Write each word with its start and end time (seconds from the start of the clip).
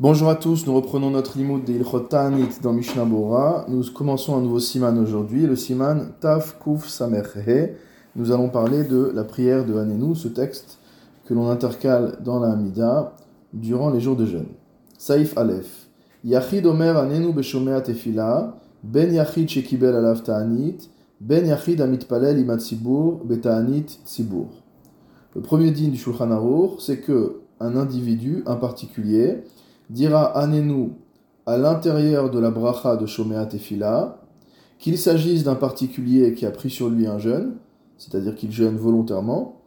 Bonjour 0.00 0.28
à 0.28 0.34
tous, 0.34 0.66
nous 0.66 0.74
reprenons 0.74 1.12
notre 1.12 1.38
limoud 1.38 1.64
de 1.64 1.72
Ilchot 1.72 2.08
dans 2.62 2.72
Mishnah 2.72 3.04
Bora. 3.04 3.64
Nous 3.68 3.84
commençons 3.92 4.36
un 4.36 4.40
nouveau 4.40 4.58
siman 4.58 4.98
aujourd'hui, 4.98 5.46
le 5.46 5.54
siman 5.54 6.08
Taf 6.18 6.58
Kuf 6.58 6.88
Samerhe. 6.88 7.76
Nous 8.16 8.32
allons 8.32 8.48
parler 8.48 8.82
de 8.82 9.12
la 9.14 9.22
prière 9.22 9.64
de 9.64 9.78
Hanenu, 9.78 10.16
ce 10.16 10.26
texte 10.26 10.80
que 11.24 11.32
l'on 11.32 11.48
intercale 11.48 12.18
dans 12.24 12.40
la 12.40 12.54
Hamida 12.54 13.14
durant 13.52 13.90
les 13.90 14.00
jours 14.00 14.16
de 14.16 14.26
jeûne. 14.26 14.48
Saif 14.98 15.38
Aleph. 15.38 15.86
Yachid 16.24 16.66
Omer 16.66 16.96
Hanenu 16.96 17.32
Beshomea 17.32 17.80
Ben 18.82 19.14
Yachid 19.14 19.48
Shekibel 19.48 19.94
Alav 19.94 20.24
Ta'anit, 20.24 20.90
Ben 21.20 21.46
Yachid 21.46 21.80
Amitpalel 21.80 22.40
Imat 22.40 22.58
Beta'anit. 23.24 24.00
Le 25.36 25.40
premier 25.40 25.70
din 25.70 25.90
du 25.90 25.96
Shulchan 25.96 26.32
Aruch, 26.32 26.80
c'est 26.80 26.98
que 26.98 27.42
un 27.60 27.76
individu, 27.76 28.42
un 28.46 28.56
particulier, 28.56 29.44
dira 29.90 30.36
Anenu 30.38 30.92
à 31.46 31.58
l'intérieur 31.58 32.30
de 32.30 32.38
la 32.38 32.50
bracha 32.50 32.96
de 32.96 33.06
Shomea 33.06 33.44
Tefila, 33.46 34.20
qu'il 34.78 34.98
s'agisse 34.98 35.44
d'un 35.44 35.54
particulier 35.54 36.34
qui 36.34 36.46
a 36.46 36.50
pris 36.50 36.70
sur 36.70 36.88
lui 36.88 37.06
un 37.06 37.18
jeûne, 37.18 37.54
c'est-à-dire 37.98 38.34
qu'il 38.34 38.50
jeûne 38.50 38.76
volontairement, 38.76 39.60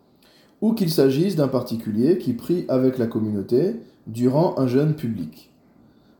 ou 0.61 0.73
qu'il 0.73 0.89
s'agisse 0.89 1.35
d'un 1.35 1.47
particulier 1.47 2.17
qui 2.17 2.33
prie 2.33 2.65
avec 2.67 2.97
la 2.97 3.07
communauté 3.07 3.75
durant 4.07 4.57
un 4.57 4.67
jeûne 4.67 4.95
public. 4.95 5.51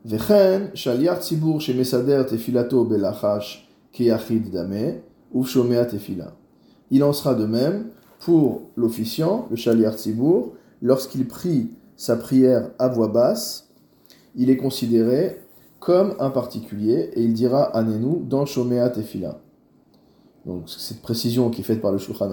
Vechen, 0.06 0.70
shaliar 0.74 1.22
tzibur 1.22 1.60
shemesader 1.60 2.24
tefilato 2.28 2.86
belachash 2.86 3.68
keyachid 3.92 4.52
dame, 4.52 5.02
ou 5.34 5.44
shomea 5.44 5.86
tefila. 5.86 6.34
Il 6.92 7.04
en 7.04 7.14
sera 7.14 7.36
de 7.36 7.46
même 7.46 7.88
pour 8.20 8.70
l'officiant, 8.76 9.48
le 9.50 9.56
shaliar 9.56 9.96
tzibur, 9.98 10.54
lorsqu'il 10.82 11.28
prie 11.28 11.72
sa 11.98 12.16
prière 12.16 12.70
à 12.80 12.88
voix 12.88 13.08
basse, 13.08 13.67
il 14.38 14.50
est 14.50 14.58
considéré 14.58 15.42
comme 15.80 16.16
un 16.20 16.30
particulier 16.30 17.12
et 17.14 17.24
il 17.24 17.34
dira 17.34 17.64
Anenu 17.76 18.24
dans 18.24 18.46
Shomea 18.46 18.90
Tefila. 18.90 19.40
Donc 20.46 20.70
cette 20.70 21.02
précision 21.02 21.50
qui 21.50 21.62
est 21.62 21.64
faite 21.64 21.82
par 21.82 21.92
le 21.92 21.98
Shulchan 21.98 22.30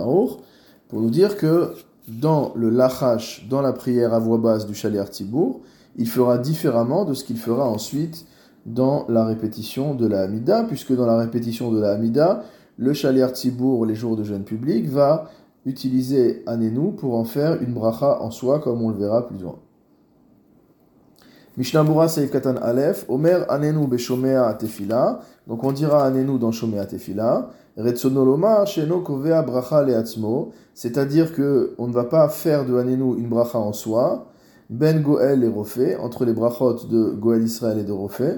pour 0.88 1.00
nous 1.00 1.10
dire 1.10 1.36
que 1.36 1.74
dans 2.06 2.52
le 2.54 2.70
lachash, 2.70 3.46
dans 3.48 3.62
la 3.62 3.72
prière 3.72 4.14
à 4.14 4.18
voix 4.18 4.38
basse 4.38 4.66
du 4.66 4.74
Shaliar 4.74 5.10
Tibour, 5.10 5.60
il 5.96 6.08
fera 6.08 6.38
différemment 6.38 7.04
de 7.04 7.14
ce 7.14 7.24
qu'il 7.24 7.38
fera 7.38 7.68
ensuite 7.68 8.26
dans 8.66 9.06
la 9.08 9.24
répétition 9.24 9.94
de 9.94 10.06
la 10.06 10.22
Hamida, 10.22 10.64
puisque 10.64 10.94
dans 10.94 11.06
la 11.06 11.18
répétition 11.18 11.72
de 11.72 11.80
la 11.80 11.92
Hamida, 11.92 12.44
le 12.76 12.92
Shaliar 12.92 13.32
Tibour, 13.32 13.86
les 13.86 13.94
jours 13.94 14.16
de 14.16 14.24
jeûne 14.24 14.44
public, 14.44 14.86
va 14.88 15.30
utiliser 15.64 16.42
Anenu 16.46 16.92
pour 16.92 17.14
en 17.14 17.24
faire 17.24 17.62
une 17.62 17.72
bracha 17.72 18.20
en 18.20 18.30
soi, 18.30 18.60
comme 18.60 18.82
on 18.82 18.90
le 18.90 18.96
verra 18.96 19.26
plus 19.26 19.38
loin. 19.38 19.58
Mishnah 21.56 21.84
Bura 21.84 22.08
Seif 22.08 22.32
Katan 22.32 22.56
Aleph, 22.56 23.04
Omer 23.08 23.46
Anenu 23.48 23.86
Beshomea 23.86 24.52
Tefila, 24.54 25.20
donc 25.46 25.62
on 25.62 25.70
dira 25.70 26.04
Anenu 26.04 26.36
dans 26.36 26.50
Shomea 26.50 26.84
Tefila, 26.84 27.48
Retsonoloma 27.76 28.64
Sheno 28.64 29.02
Kovea 29.02 29.40
Bracha 29.42 29.84
Leatzmo, 29.84 30.50
c'est-à-dire 30.74 31.32
que 31.32 31.76
on 31.78 31.86
ne 31.86 31.92
va 31.92 32.04
pas 32.04 32.28
faire 32.28 32.66
de 32.66 32.76
Anenu 32.76 33.16
une 33.16 33.28
bracha 33.28 33.58
en 33.58 33.72
soi, 33.72 34.32
Ben 34.68 35.00
Goel 35.00 35.44
et 35.44 35.48
Rofé, 35.48 35.94
entre 35.96 36.24
les 36.24 36.32
brachot 36.32 36.88
de 36.90 37.10
Goel 37.10 37.44
Israël 37.44 37.78
et 37.78 37.84
de 37.84 37.92
Rofé, 37.92 38.32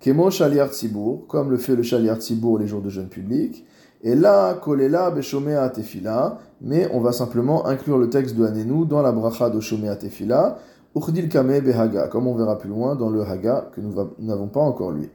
Kemo 0.00 0.28
Shaliar 0.28 0.72
Tzibur, 0.72 1.28
comme 1.28 1.52
le 1.52 1.56
fait 1.56 1.76
le 1.76 1.84
Shaliar 1.84 2.16
Tzibur 2.16 2.58
les 2.58 2.66
jours 2.66 2.82
de 2.82 2.90
jeûne 2.90 3.08
public, 3.08 3.64
et 4.02 4.16
là, 4.16 4.54
Kolela 4.54 5.10
Beshomea 5.12 5.68
Tefila, 5.70 6.38
mais 6.60 6.90
on 6.92 7.00
va 7.00 7.12
simplement 7.12 7.66
inclure 7.66 7.96
le 7.96 8.10
texte 8.10 8.34
de 8.34 8.44
Anenu 8.44 8.86
dans 8.86 9.02
la 9.02 9.12
bracha 9.12 9.50
de 9.50 9.60
Shomea 9.60 9.94
Tefila, 9.94 10.58
Uchdil 10.94 11.28
Kame 11.28 11.60
Behaga, 11.60 12.08
comme 12.08 12.28
on 12.28 12.34
verra 12.36 12.56
plus 12.56 12.68
loin 12.68 12.94
dans 12.94 13.10
le 13.10 13.22
Haga 13.22 13.70
que 13.72 13.80
nous 13.80 13.94
n'avons 14.20 14.46
pas 14.46 14.60
encore 14.60 14.92
lu. 14.92 15.10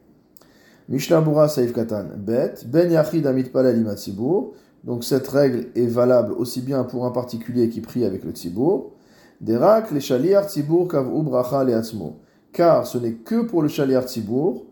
Mishnah 0.90 1.22
Bura 1.22 1.48
Saif 1.48 1.72
Katan 1.72 2.06
Bet, 2.18 2.66
Ben 2.66 2.92
Yachid 2.92 3.26
Amit 3.26 3.52
Tzibur, 3.96 4.52
donc 4.84 5.04
cette 5.04 5.28
règle 5.28 5.68
est 5.76 5.86
valable 5.86 6.34
aussi 6.34 6.62
bien 6.62 6.84
pour 6.84 7.06
un 7.06 7.12
particulier 7.12 7.70
qui 7.70 7.80
prie 7.80 8.04
avec 8.04 8.24
le 8.24 8.32
Tzibur, 8.32 8.92
Derak 9.40 9.92
les 9.92 10.02
Shaliar 10.02 10.50
Tzibur 10.50 10.88
Kavu 10.88 11.22
Bracha 11.22 11.64
Leatzmo, 11.64 12.18
car 12.52 12.86
ce 12.86 12.98
n'est 12.98 13.14
que 13.14 13.44
pour 13.44 13.62
le 13.62 13.70
Shaliar 13.70 14.04
Tzibur 14.04 14.64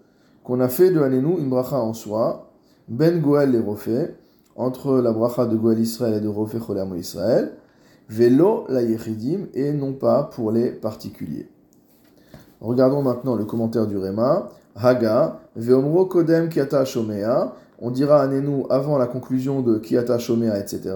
qu'on 0.43 0.59
a 0.59 0.69
fait 0.69 0.91
de 0.91 1.01
Anenu 1.01 1.37
une 1.39 1.49
bracha 1.49 1.77
en 1.77 1.93
soi, 1.93 2.51
Ben 2.87 3.21
Goel 3.21 3.53
et 3.55 3.59
Rofé, 3.59 4.15
entre 4.55 4.99
la 4.99 5.11
bracha 5.11 5.45
de 5.45 5.55
Goel 5.55 5.79
Israël 5.79 6.15
et 6.15 6.21
de 6.21 6.27
Rofé 6.27 6.57
Cholam 6.57 6.95
Israël, 6.97 7.51
Velo 8.09 8.65
la 8.69 8.81
Yechidim 8.81 9.47
et 9.53 9.73
non 9.73 9.93
pas 9.93 10.23
pour 10.23 10.51
les 10.51 10.71
particuliers. 10.71 11.49
Regardons 12.61 13.01
maintenant 13.01 13.35
le 13.35 13.43
commentaire 13.43 13.85
du 13.85 13.97
Réma. 13.97 14.49
Haga, 14.75 15.39
Veomro 15.55 16.05
Kodem 16.05 16.49
Kiata 16.49 16.85
Shomea, 16.85 17.53
on 17.79 17.91
dira 17.91 18.21
à 18.21 18.27
Nenu 18.27 18.63
avant 18.69 18.97
la 18.97 19.07
conclusion 19.07 19.61
de 19.61 19.77
Kiata 19.77 20.19
Shomea, 20.19 20.57
etc. 20.57 20.95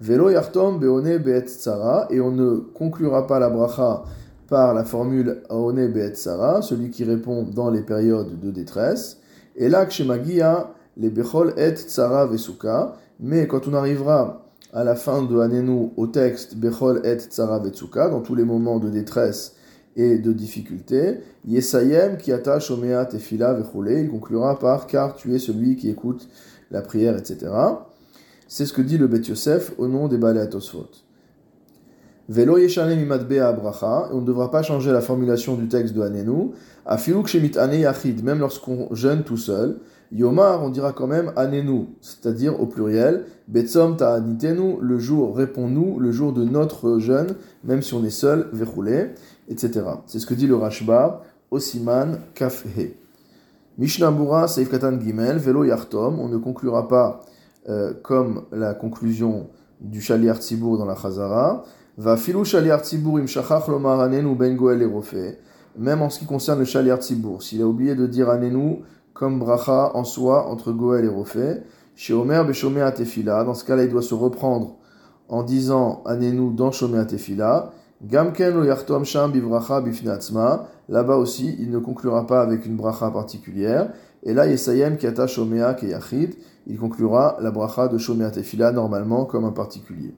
Velo 0.00 0.28
Yartom 0.28 0.78
Beone 0.78 1.18
Beet 1.18 1.48
Tsara, 1.48 2.06
et 2.10 2.20
on 2.20 2.32
ne 2.32 2.56
conclura 2.56 3.26
pas 3.26 3.38
la 3.38 3.48
bracha 3.48 4.02
par 4.48 4.74
la 4.74 4.84
formule 4.84 5.42
Aone 5.48 5.86
Beet 5.88 6.16
Tsara, 6.16 6.60
celui 6.62 6.90
qui 6.90 7.04
répond 7.04 7.44
dans 7.44 7.70
les 7.70 7.82
périodes 7.82 8.40
de 8.40 8.50
détresse. 8.50 9.20
Et 9.56 9.68
là, 9.68 9.86
Kshemagia, 9.86 10.70
les 10.96 11.10
Bechol 11.10 11.54
Et 11.56 11.76
Tsara 11.76 12.26
Vesuka, 12.26 12.94
mais 13.20 13.46
quand 13.46 13.68
on 13.68 13.74
arrivera 13.74 14.42
à 14.72 14.84
la 14.84 14.96
fin 14.96 15.22
de 15.22 15.38
Hanenu 15.38 15.90
au 15.96 16.06
texte 16.06 16.56
Bechol 16.56 17.02
et 17.04 17.16
Tzara 17.16 17.58
Vetsuka, 17.58 18.08
dans 18.08 18.20
tous 18.20 18.34
les 18.34 18.44
moments 18.44 18.78
de 18.78 18.88
détresse 18.88 19.54
et 19.96 20.18
de 20.18 20.32
difficulté, 20.32 21.18
Yesayem 21.46 22.16
qui 22.16 22.32
attache 22.32 22.70
Omea 22.70 23.04
Tefila 23.04 23.52
Vechule, 23.52 24.04
il 24.04 24.10
conclura 24.10 24.58
par 24.58 24.86
car 24.86 25.14
tu 25.14 25.34
es 25.34 25.38
celui 25.38 25.76
qui 25.76 25.90
écoute 25.90 26.28
la 26.70 26.80
prière, 26.80 27.18
etc. 27.18 27.52
C'est 28.48 28.64
ce 28.64 28.72
que 28.72 28.82
dit 28.82 28.96
le 28.96 29.08
Bet 29.08 29.28
Yosef 29.28 29.72
au 29.76 29.88
nom 29.88 30.08
des 30.08 30.16
Balei. 30.18 30.48
Velo 32.32 32.56
Yeshanem 32.56 32.98
Imadbe 32.98 33.40
Abracha, 33.40 34.08
on 34.10 34.22
ne 34.22 34.26
devra 34.26 34.50
pas 34.50 34.62
changer 34.62 34.90
la 34.90 35.02
formulation 35.02 35.54
du 35.54 35.68
texte 35.68 35.92
de 35.92 36.00
Hanenu, 36.00 36.52
Afiluk 36.86 37.26
Shemit 37.26 37.58
Ane 37.58 37.74
Yachid, 37.74 38.24
même 38.24 38.38
lorsqu'on 38.38 38.88
jeûne 38.94 39.22
tout 39.22 39.36
seul, 39.36 39.80
Yomar, 40.12 40.62
on 40.62 40.70
dira 40.70 40.94
quand 40.94 41.06
même 41.06 41.32
Anenu, 41.36 41.88
c'est-à-dire 42.00 42.58
au 42.58 42.64
pluriel, 42.64 43.26
Betsom 43.48 43.98
ta'anitenu, 43.98 44.78
le 44.80 44.98
jour, 44.98 45.36
réponds-nous, 45.36 46.00
le 46.00 46.10
jour 46.10 46.32
de 46.32 46.42
notre 46.42 46.98
jeûne, 46.98 47.34
même 47.64 47.82
si 47.82 47.92
on 47.92 48.02
est 48.02 48.08
seul, 48.08 48.48
verroulé, 48.54 49.10
etc. 49.50 49.82
C'est 50.06 50.18
ce 50.18 50.24
que 50.24 50.32
dit 50.32 50.46
le 50.46 50.56
Rashba, 50.56 51.22
Osiman 51.50 52.18
Kafhe. 52.34 52.64
Mishnah 53.76 54.10
Bura, 54.10 54.48
Seif 54.48 54.70
Katan 54.70 54.98
Gimel, 54.98 55.36
Velo 55.36 55.64
Yartom, 55.64 56.18
on 56.18 56.28
ne 56.28 56.38
conclura 56.38 56.88
pas 56.88 57.20
euh, 57.68 57.92
comme 58.02 58.44
la 58.52 58.72
conclusion 58.72 59.48
du 59.82 60.00
Shaliar 60.00 60.38
Tzibour 60.38 60.78
dans 60.78 60.86
la 60.86 60.94
Chazara, 60.94 61.64
Va 61.98 62.16
filou 62.16 62.42
Shaliar 62.42 62.80
Tzibour 62.80 63.18
im 63.20 63.26
Shachach 63.26 63.68
lomar 63.68 64.00
Anenu 64.00 64.34
ben 64.34 64.56
Goel 64.56 64.80
et 64.80 65.38
même 65.76 66.00
en 66.00 66.08
ce 66.08 66.20
qui 66.20 66.24
concerne 66.24 66.60
le 66.60 66.64
Shaliar 66.64 66.98
Tzibour, 66.98 67.42
s'il 67.42 67.60
a 67.60 67.66
oublié 67.66 67.94
de 67.94 68.06
dire 68.06 68.30
Anenu, 68.30 68.78
comme 69.12 69.38
bracha 69.38 69.94
en 69.94 70.02
soi 70.02 70.48
entre 70.48 70.72
Goël 70.72 71.04
et 71.04 71.08
Rofé. 71.08 71.58
Chez 71.94 72.14
Omer 72.14 72.46
Beshomea 72.46 72.90
Tefila, 72.92 73.44
dans 73.44 73.52
ce 73.52 73.66
cas-là, 73.66 73.84
il 73.84 73.90
doit 73.90 74.00
se 74.00 74.14
reprendre 74.14 74.78
en 75.28 75.42
disant 75.42 76.02
Anenu 76.06 76.54
dans 76.54 76.72
Shomea 76.72 77.04
Tefila. 77.04 77.72
Gamken 78.02 78.54
lo 78.54 78.64
yartom 78.64 79.04
sham 79.04 79.30
bivracha 79.30 79.82
bifnatzma. 79.82 80.68
Là-bas 80.88 81.16
aussi, 81.16 81.56
il 81.60 81.70
ne 81.70 81.78
conclura 81.78 82.26
pas 82.26 82.40
avec 82.40 82.64
une 82.64 82.76
bracha 82.76 83.10
particulière. 83.10 83.92
Et 84.22 84.32
là, 84.32 84.46
Yesayem 84.46 84.96
kiata 84.96 85.26
Shomea 85.26 85.74
keyachid. 85.74 86.36
Il 86.66 86.78
conclura 86.78 87.36
la 87.42 87.50
bracha 87.50 87.88
de 87.88 87.98
Shomea 87.98 88.30
Tefila 88.30 88.72
normalement 88.72 89.26
comme 89.26 89.44
un 89.44 89.52
particulier. 89.52 90.14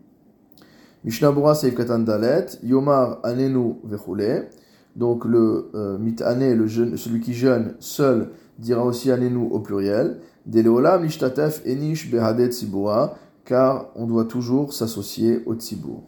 Mishnah 1.05 1.33
Bura 1.33 1.55
Seif 1.55 1.75
Katan 1.75 1.99
Dalet, 1.99 2.47
Yomar 2.63 3.19
Anenu 3.25 3.75
Vechule. 3.85 4.49
Donc 4.97 5.27
le 5.27 5.71
euh, 5.75 5.99
mitane, 5.99 6.55
le 6.55 6.67
jeune, 6.67 6.97
celui 6.97 7.21
qui 7.21 7.35
jeûne 7.35 7.75
seul, 7.79 8.31
dira 8.59 8.83
aussi 8.83 9.11
Anenu 9.11 9.49
au 9.51 9.61
pluriel. 9.61 10.21
Deleolam 10.47 11.03
lishtatef 11.03 11.61
enish 11.67 12.11
behadet 12.11 12.49
tzibura, 12.49 13.17
car 13.45 13.91
on 13.97 14.07
doit 14.07 14.25
toujours 14.25 14.73
s'associer 14.73 15.43
au 15.45 15.55
tzibur. 15.55 16.03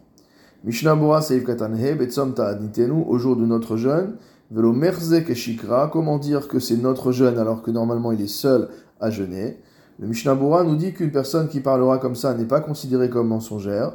Mishnah 0.65 0.94
Bora 0.94 1.21
Seif 1.21 1.44
Katanhe, 1.44 1.94
Betsom 1.99 2.32
Ta'adnitenu, 2.32 3.05
au 3.06 3.19
jour 3.19 3.37
de 3.37 3.44
notre 3.44 3.76
jeûne, 3.76 4.17
Velo 4.50 4.73
Merze 4.73 5.23
Keshikra, 5.25 5.91
comment 5.93 6.19
dire 6.19 6.49
que 6.49 6.59
c'est 6.59 6.76
notre 6.76 7.12
jeûne 7.12 7.37
alors 7.37 7.61
que 7.62 7.71
normalement 7.71 8.12
il 8.12 8.23
est 8.23 8.29
seul 8.29 8.69
à 8.99 9.11
jeûner? 9.11 9.59
Le 9.99 10.06
Mishnah 10.06 10.35
Bora 10.35 10.65
nous 10.65 10.76
dit 10.76 10.94
qu'une 10.94 11.11
personne 11.11 11.49
qui 11.49 11.61
parlera 11.61 11.99
comme 11.99 12.17
ça 12.17 12.32
n'est 12.32 12.47
pas 12.47 12.61
considérée 12.61 13.11
comme 13.11 13.29
mensongère. 13.29 13.93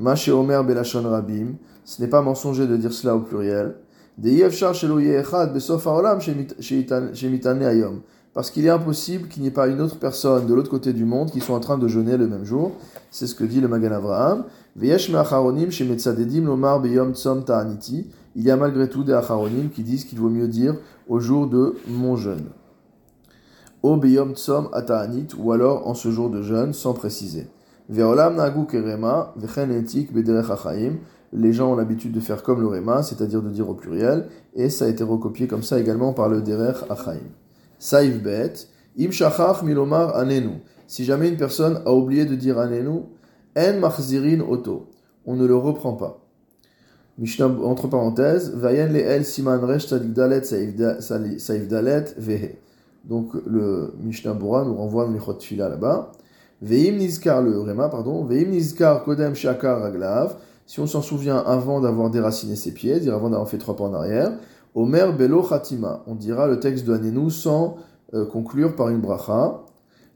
Mache 0.00 0.30
Omer 0.30 0.64
Belashon 0.64 1.02
Rabim, 1.02 1.56
ce 1.84 2.00
n'est 2.00 2.08
pas 2.08 2.22
mensonger 2.22 2.66
de 2.66 2.78
dire 2.78 2.90
cela 2.90 3.14
au 3.14 3.20
pluriel. 3.20 3.74
Parce 8.32 8.50
qu'il 8.50 8.64
est 8.64 8.70
impossible 8.70 9.28
qu'il 9.28 9.42
n'y 9.42 9.48
ait 9.48 9.50
pas 9.50 9.68
une 9.68 9.82
autre 9.82 9.98
personne 9.98 10.46
de 10.46 10.54
l'autre 10.54 10.70
côté 10.70 10.94
du 10.94 11.04
monde 11.04 11.30
qui 11.30 11.40
soit 11.40 11.54
en 11.54 11.60
train 11.60 11.76
de 11.76 11.86
jeûner 11.86 12.16
le 12.16 12.28
même 12.28 12.46
jour. 12.46 12.72
C'est 13.10 13.26
ce 13.26 13.34
que 13.34 13.44
dit 13.44 13.60
le 13.60 13.68
Magan 13.68 13.92
Avraham. 13.92 14.44
il 14.74 14.88
y 18.42 18.50
a 18.50 18.56
malgré 18.56 18.88
tout 18.88 19.04
des 19.04 19.12
acharonim 19.12 19.68
qui 19.68 19.82
disent 19.82 20.06
qu'il 20.06 20.18
vaut 20.18 20.30
mieux 20.30 20.48
dire 20.48 20.76
au 21.08 21.20
jour 21.20 21.46
de 21.46 21.74
mon 21.86 22.16
jeûne. 22.16 22.46
O 23.82 23.98
beyom 23.98 24.34
tsom 24.34 24.70
ata'anit, 24.72 25.28
ou 25.36 25.52
alors 25.52 25.86
en 25.86 25.92
ce 25.92 26.10
jour 26.10 26.30
de 26.30 26.40
jeûne, 26.40 26.72
sans 26.72 26.94
préciser. 26.94 27.48
Les 31.32 31.52
gens 31.52 31.72
ont 31.72 31.76
l'habitude 31.76 32.12
de 32.12 32.20
faire 32.20 32.42
comme 32.44 32.60
le 32.60 32.68
rema, 32.68 33.02
c'est-à-dire 33.02 33.42
de 33.42 33.50
dire 33.50 33.68
au 33.68 33.74
pluriel, 33.74 34.28
et 34.54 34.70
ça 34.70 34.84
a 34.84 34.88
été 34.88 35.02
recopié 35.02 35.48
comme 35.48 35.64
ça 35.64 35.80
également 35.80 36.12
par 36.12 36.28
le 36.28 36.40
derech 36.40 36.84
achaim. 36.88 37.18
Saif 37.80 38.22
bet, 38.22 38.52
im 38.96 39.10
shachach 39.10 39.64
milomar 39.64 40.16
anenu. 40.16 40.62
Si 40.86 41.04
jamais 41.04 41.30
une 41.30 41.36
personne 41.36 41.80
a 41.84 41.92
oublié 41.92 42.26
de 42.26 42.36
dire 42.36 42.60
anenu, 42.60 43.00
en 43.56 43.80
machzirin 43.80 44.40
oto. 44.40 44.90
On 45.26 45.34
ne 45.34 45.46
le 45.46 45.56
reprend 45.56 45.94
pas. 45.94 46.24
Mishnah, 47.18 47.48
entre 47.64 47.88
parenthèses, 47.88 48.54
Vayen 48.54 48.94
el 48.94 49.24
siman 49.24 49.64
resh 49.64 49.88
dalet 49.88 50.44
saif 50.44 51.68
dalet 51.68 52.04
vehe. 52.16 52.56
Donc 53.04 53.34
le 53.46 53.94
Mishnah 54.00 54.34
Bora 54.34 54.64
nous 54.64 54.76
renvoie 54.76 55.06
dans 55.06 55.12
les 55.12 55.56
là-bas. 55.56 56.12
Veim 56.62 56.98
nizkar 56.98 57.42
le 57.42 57.58
rema, 57.60 57.88
pardon. 57.88 58.24
Veim 58.24 58.50
nizkar 58.50 59.04
kodem 59.04 59.34
shakar 59.34 59.80
raglav. 59.80 60.36
Si 60.66 60.78
on 60.80 60.86
s'en 60.86 61.02
souvient 61.02 61.38
avant 61.38 61.80
d'avoir 61.80 62.10
déraciné 62.10 62.54
ses 62.54 62.72
pieds, 62.72 63.00
dire 63.00 63.14
avant 63.14 63.30
d'avoir 63.30 63.48
fait 63.48 63.58
trois 63.58 63.76
pas 63.76 63.84
en 63.84 63.94
arrière. 63.94 64.32
Omer 64.74 65.16
belo 65.16 65.42
khatima. 65.42 66.02
On 66.06 66.14
dira 66.14 66.46
le 66.46 66.60
texte 66.60 66.84
de 66.86 66.94
Hanenu 66.94 67.30
sans 67.30 67.76
euh, 68.14 68.24
conclure 68.24 68.76
par 68.76 68.88
une 68.88 69.00
bracha 69.00 69.62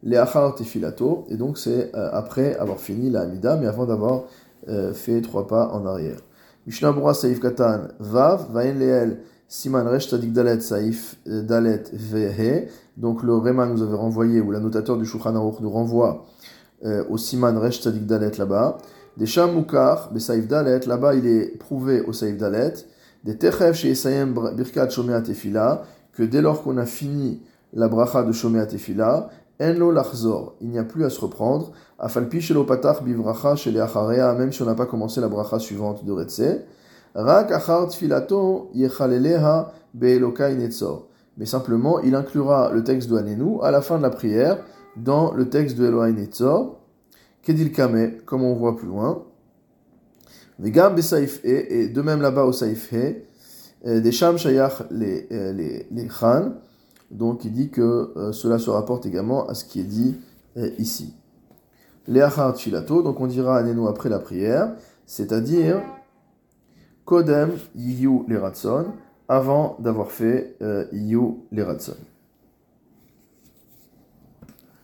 les 0.04 0.16
achar 0.18 0.54
tefilato, 0.54 1.24
et 1.28 1.36
donc 1.36 1.56
c'est 1.56 1.90
euh, 1.94 2.10
après 2.12 2.56
avoir 2.56 2.78
fini 2.78 3.08
la 3.08 3.22
amida, 3.22 3.56
mais 3.56 3.66
avant 3.66 3.86
d'avoir 3.86 4.24
euh, 4.68 4.92
fait 4.92 5.22
trois 5.22 5.46
pas 5.46 5.70
en 5.72 5.86
arrière. 5.86 6.18
Mishnah 6.66 6.92
Bura 6.92 7.14
Saif 7.14 7.40
Katan 7.40 7.88
Vav, 7.98 8.52
Vayen 8.52 8.74
Leel, 8.74 9.18
Siman 9.48 9.86
Resh 9.86 10.08
Tadik 10.08 10.32
Dalet 10.32 10.60
Saif 10.60 11.16
Dalet 11.26 11.84
Vehe. 11.92 12.68
Donc 12.96 13.22
le 13.22 13.34
Rema 13.34 13.66
nous 13.66 13.82
avait 13.82 13.96
renvoyé, 13.96 14.40
ou 14.40 14.50
l'annotateur 14.50 14.98
du 14.98 15.06
Shulchan 15.06 15.34
Aruch 15.36 15.60
nous 15.60 15.70
renvoie 15.70 16.26
au 16.84 17.16
Siman 17.16 17.56
Resh 17.58 17.80
Tadik 17.80 18.06
Dalet 18.06 18.32
là-bas. 18.38 18.78
Des 19.16 19.26
Sham 19.26 19.54
Mukar, 19.54 20.10
Saif 20.18 20.46
Dalet, 20.46 20.80
là-bas 20.86 21.14
il 21.14 21.26
est 21.26 21.58
prouvé 21.58 22.00
au 22.02 22.12
Saif 22.12 22.36
Dalet. 22.36 22.74
Des 23.24 23.36
Techev 23.36 23.74
chez 23.74 23.90
Esayem 23.90 24.34
Birkat 24.54 24.90
Shomea 24.90 25.20
Tefila, 25.22 25.82
que 26.12 26.22
dès 26.22 26.42
lors 26.42 26.62
qu'on 26.62 26.76
a 26.76 26.86
fini 26.86 27.40
la 27.72 27.88
bracha 27.88 28.22
de 28.22 28.32
Shomea 28.32 28.66
Tefila, 28.66 29.30
Enlo 29.60 29.92
lachzor, 29.92 30.56
il 30.60 30.68
n'y 30.70 30.80
a 30.80 30.84
plus 30.84 31.04
à 31.04 31.10
se 31.10 31.20
reprendre. 31.20 31.70
Afalpi 31.98 32.40
shelo 32.40 32.64
patach 32.64 33.04
bivracha 33.04 33.54
shele 33.54 33.80
acharea, 33.80 34.34
même 34.34 34.52
si 34.52 34.62
on 34.62 34.66
n'a 34.66 34.74
pas 34.74 34.86
commencé 34.86 35.20
la 35.20 35.28
bracha 35.28 35.60
suivante 35.60 36.04
de 36.04 36.10
Retse. 36.10 36.64
Rak 37.14 37.52
achar 37.52 37.86
tfilato 37.88 38.70
yechaleleha 38.74 39.72
beelokai 39.94 40.56
netzor. 40.56 41.06
Mais 41.38 41.46
simplement, 41.46 42.00
il 42.00 42.16
inclura 42.16 42.72
le 42.72 42.82
texte 42.82 43.08
de 43.08 43.16
Hanenu 43.16 43.58
à 43.62 43.70
la 43.70 43.80
fin 43.80 43.96
de 43.98 44.02
la 44.02 44.10
prière 44.10 44.58
dans 44.96 45.32
le 45.32 45.48
texte 45.48 45.76
de 45.76 45.86
Elohai 45.86 46.12
Netzor. 46.12 46.80
Kedil 47.42 47.72
kame, 47.72 48.22
comme 48.24 48.42
on 48.42 48.54
voit 48.54 48.76
plus 48.76 48.88
loin. 48.88 49.24
Vegam 50.58 50.94
besaif 50.94 51.40
e, 51.44 51.48
et 51.48 51.88
de 51.88 52.02
même 52.02 52.22
là-bas 52.22 52.44
au 52.44 52.52
saif 52.52 52.92
e, 52.92 54.00
des 54.00 54.12
sham 54.12 54.38
shayach 54.38 54.84
les, 54.90 55.26
les, 55.30 55.86
les 55.90 56.06
khan. 56.06 56.52
Donc 57.10 57.44
il 57.44 57.52
dit 57.52 57.70
que 57.70 58.12
euh, 58.16 58.32
cela 58.32 58.58
se 58.58 58.70
rapporte 58.70 59.06
également 59.06 59.46
à 59.48 59.54
ce 59.54 59.64
qui 59.64 59.80
est 59.80 59.84
dit 59.84 60.16
euh, 60.56 60.70
ici. 60.78 61.14
Leachar 62.06 62.54
Tfilato, 62.54 63.02
donc 63.02 63.20
on 63.20 63.26
dira 63.26 63.56
Anenu 63.58 63.86
après 63.88 64.08
la 64.08 64.18
prière, 64.18 64.74
c'est-à-dire 65.06 65.80
Kodem 67.04 67.52
Yiyu 67.74 68.24
le 68.28 68.38
Ratson, 68.38 68.86
avant 69.28 69.76
d'avoir 69.78 70.10
fait 70.10 70.56
euh, 70.60 70.86
Yiyu 70.92 71.36
le 71.52 71.62
Ratson. 71.64 71.96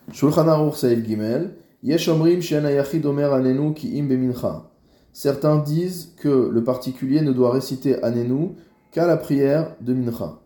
Certains 5.13 5.57
disent 5.59 6.13
que 6.17 6.49
le 6.51 6.63
particulier 6.63 7.21
ne 7.21 7.31
doit 7.31 7.51
réciter 7.51 8.03
Anenu 8.03 8.51
qu'à 8.91 9.07
la 9.07 9.17
prière 9.17 9.75
de 9.81 9.93
Mincha. 9.93 10.39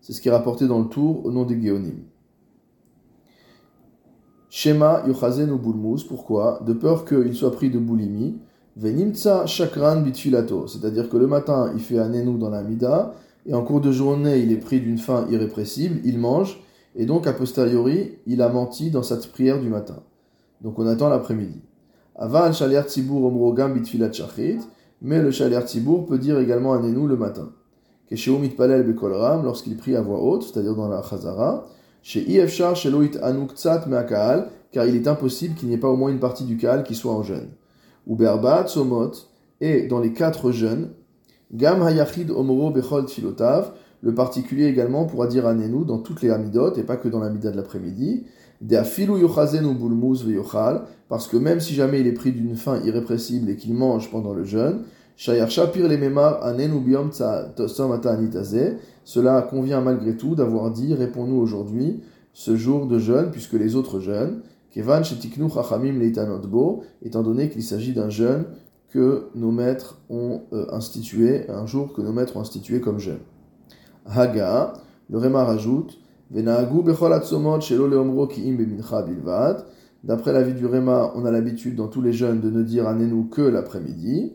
C'est 0.00 0.12
ce 0.12 0.20
qui 0.20 0.28
est 0.28 0.32
rapporté 0.32 0.66
dans 0.66 0.80
le 0.80 0.88
tour 0.88 1.24
au 1.24 1.30
nom 1.30 1.44
des 1.44 1.60
Géonim. 1.60 2.04
Shema 4.48 5.04
Yochazen 5.06 5.56
Bulmus, 5.56 6.04
pourquoi? 6.08 6.60
De 6.66 6.72
peur 6.72 7.04
qu'il 7.04 7.34
soit 7.34 7.52
pris 7.52 7.70
de 7.70 7.78
boulimie. 7.78 8.40
Venimtsa 8.76 9.46
Shakran 9.46 10.00
Bitfilato, 10.00 10.66
c'est-à-dire 10.66 11.08
que 11.08 11.16
le 11.16 11.26
matin 11.26 11.72
il 11.74 11.80
fait 11.80 11.98
un 11.98 12.14
enou 12.14 12.38
dans 12.38 12.50
la 12.50 12.62
mida, 12.62 13.14
et 13.44 13.52
en 13.52 13.62
cours 13.62 13.80
de 13.80 13.92
journée 13.92 14.38
il 14.38 14.52
est 14.52 14.56
pris 14.56 14.80
d'une 14.80 14.98
faim 14.98 15.26
irrépressible, 15.30 16.00
il 16.04 16.18
mange, 16.18 16.62
et 16.96 17.06
donc 17.06 17.26
a 17.26 17.32
posteriori 17.32 18.18
il 18.26 18.42
a 18.42 18.48
menti 18.48 18.90
dans 18.90 19.02
sa 19.02 19.16
prière 19.16 19.60
du 19.60 19.68
matin. 19.68 20.02
Donc 20.60 20.78
on 20.78 20.86
attend 20.86 21.08
l'après-midi. 21.08 21.60
Avan 22.16 22.52
Shaler 22.52 22.82
Tzibur 22.86 23.24
Omrogam 23.24 23.74
Bitfilat 23.74 24.12
Shachrit, 24.12 24.60
mais 25.00 25.22
le 25.22 25.30
Shaler 25.30 25.60
Tzibur 25.66 26.06
peut 26.06 26.18
dire 26.18 26.38
également 26.38 26.74
un 26.74 26.84
enou 26.84 27.06
le 27.06 27.16
matin 27.16 27.50
palel 28.56 28.82
Bekolram, 28.82 29.44
lorsqu'il 29.44 29.76
prie 29.76 29.96
à 29.96 30.02
voix 30.02 30.20
haute, 30.20 30.42
c'est-à-dire 30.42 30.74
dans 30.74 30.88
la 30.88 31.02
Chazara, 31.02 31.66
chez 32.02 32.28
Iefshar 32.28 32.74
Sheloit 32.74 33.22
Anuktsat 33.22 33.86
Meakal, 33.86 34.48
car 34.72 34.86
il 34.86 34.96
est 34.96 35.06
impossible 35.06 35.54
qu'il 35.54 35.68
n'y 35.68 35.74
ait 35.74 35.78
pas 35.78 35.88
au 35.88 35.96
moins 35.96 36.10
une 36.10 36.18
partie 36.18 36.44
du 36.44 36.56
Kaal 36.56 36.82
qui 36.82 36.94
soit 36.94 37.12
en 37.12 37.22
jeûne. 37.22 37.50
Ou 38.06 38.16
Berbat 38.16 38.66
Somot, 38.66 39.12
et 39.60 39.86
dans 39.86 40.00
les 40.00 40.12
quatre 40.12 40.50
jeûnes, 40.50 40.90
Gam 41.52 41.82
Hayachid 41.82 42.30
Omoro 42.30 42.70
Bechol 42.70 43.06
Tfilotav, 43.06 43.72
le 44.02 44.14
particulier 44.14 44.66
également 44.66 45.04
pourra 45.04 45.26
dire 45.26 45.46
Anenu 45.46 45.84
dans 45.84 45.98
toutes 45.98 46.22
les 46.22 46.30
Amidot, 46.30 46.74
et 46.76 46.82
pas 46.82 46.96
que 46.96 47.08
dans 47.08 47.20
l'Amida 47.20 47.50
de 47.50 47.56
l'après-midi, 47.56 48.24
parce 51.08 51.28
que 51.28 51.36
même 51.36 51.60
si 51.60 51.74
jamais 51.74 52.00
il 52.00 52.06
est 52.06 52.12
pris 52.12 52.32
d'une 52.32 52.56
faim 52.56 52.80
irrépressible 52.84 53.48
et 53.48 53.56
qu'il 53.56 53.72
mange 53.74 54.10
pendant 54.10 54.34
le 54.34 54.44
jeûne, 54.44 54.82
cela 55.16 55.46
convient 59.42 59.80
malgré 59.80 60.16
tout 60.16 60.34
d'avoir 60.34 60.70
dit 60.70 60.94
Réponds-nous 60.94 61.36
aujourd'hui 61.36 62.00
ce 62.32 62.56
jour 62.56 62.86
de 62.86 62.98
jeûne, 62.98 63.30
puisque 63.30 63.54
les 63.54 63.76
autres 63.76 64.00
jeûnent. 64.00 64.40
Kevan 64.70 65.02
étant 67.02 67.22
donné 67.22 67.48
qu'il 67.48 67.62
s'agit 67.62 67.92
d'un 67.92 68.08
jeûne 68.08 68.44
que 68.90 69.28
nos 69.34 69.50
maîtres 69.50 70.00
ont 70.10 70.42
euh, 70.52 70.66
institué, 70.72 71.48
un 71.50 71.66
jour 71.66 71.92
que 71.92 72.02
nos 72.02 72.12
maîtres 72.12 72.36
ont 72.36 72.40
institué 72.40 72.80
comme 72.80 72.98
jeûne. 72.98 73.20
Haga, 74.14 74.74
le 75.08 75.18
Réma 75.18 75.44
rajoute 75.44 75.98
D'après 80.04 80.32
l'avis 80.32 80.54
du 80.54 80.66
Réma, 80.66 81.12
on 81.16 81.24
a 81.24 81.30
l'habitude 81.30 81.74
dans 81.74 81.88
tous 81.88 82.00
les 82.00 82.12
jeûnes 82.12 82.40
de 82.40 82.50
ne 82.50 82.62
dire 82.62 82.86
Anenu 82.86 83.28
que 83.28 83.42
l'après-midi. 83.42 84.32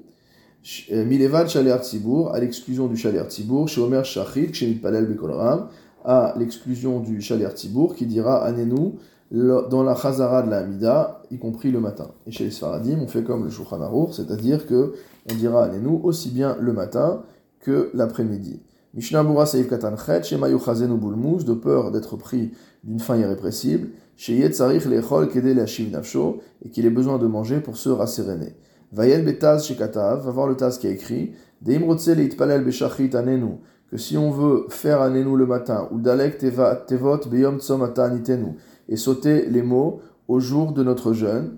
Euh, 0.91 1.05
Milevad 1.05 1.47
Shaler 1.47 1.77
Tzibour, 1.81 2.33
à 2.33 2.39
l'exclusion 2.39 2.87
du 2.87 2.97
Shaler 2.97 3.23
Tzibour, 3.29 3.69
chez 3.69 3.79
Omer 3.81 4.03
Shachrit, 4.03 4.53
chez 4.53 4.73
Palel 4.73 5.05
Bekolram, 5.05 5.67
à 6.03 6.33
l'exclusion 6.37 6.99
du 6.99 7.21
Shaler 7.21 7.49
Tzibour, 7.53 7.95
qui 7.95 8.05
dira 8.05 8.43
Anenu 8.43 8.95
dans 9.31 9.83
la 9.83 9.95
Chazara 9.95 10.43
de 10.43 10.49
la 10.49 10.59
Hamida, 10.59 11.21
y 11.31 11.37
compris 11.37 11.71
le 11.71 11.79
matin. 11.79 12.09
Et 12.27 12.31
chez 12.31 12.43
les 12.43 12.51
Sfaradim, 12.51 12.99
on 13.01 13.07
fait 13.07 13.23
comme 13.23 13.43
le 13.43 13.49
Shulchan 13.49 14.11
c'est-à-dire 14.11 14.67
que 14.67 14.93
on 15.31 15.35
dira 15.35 15.63
Anenu 15.63 15.99
aussi 16.03 16.29
bien 16.29 16.57
le 16.59 16.73
matin 16.73 17.23
que 17.61 17.89
l'après-midi. 17.93 18.61
Mishnah 18.95 19.23
Bura 19.23 19.45
Saïf 19.45 19.67
Katan 19.67 19.97
Chet, 19.97 20.23
Shema 20.23 20.47
Yuchazenu 20.47 20.95
Bulmuz, 20.95 21.43
de 21.43 21.53
peur 21.53 21.91
d'être 21.91 22.15
pris 22.15 22.53
d'une 22.85 23.01
faim 23.01 23.17
irrépressible, 23.17 23.89
chez 24.15 24.37
Yetzarich 24.37 24.85
Lechol 24.85 25.27
Kede 25.27 25.53
Leashiv 25.53 25.91
Nafsho, 25.91 26.39
et 26.63 26.69
qu'il 26.69 26.85
ait 26.85 26.89
besoin 26.89 27.17
de 27.17 27.27
manger 27.27 27.59
pour 27.59 27.75
se 27.75 27.89
rasséréner. 27.89 28.55
Vayen 28.93 29.23
betaz 29.23 29.65
shekatav, 29.65 30.23
va 30.23 30.31
voir 30.31 30.47
le 30.47 30.55
taz 30.55 30.77
qui 30.77 30.87
a 30.87 30.91
écrit, 30.91 31.33
Deimrotse 31.61 32.07
leitpalel 32.07 32.63
beshachrit 32.63 33.09
anenu, 33.15 33.57
que 33.91 33.97
si 33.97 34.17
on 34.17 34.31
veut 34.31 34.65
faire 34.69 35.01
anenu 35.01 35.35
le 35.35 35.45
matin, 35.45 35.89
ou 35.91 35.99
dalek 35.99 36.37
tevot 36.37 37.27
beyom 37.29 37.59
tzomata 37.59 38.05
anitenu, 38.05 38.55
et 38.87 38.95
sauter 38.95 39.47
les 39.47 39.61
mots 39.61 39.99
au 40.29 40.39
jour 40.39 40.71
de 40.71 40.83
notre 40.83 41.11
jeûne, 41.11 41.57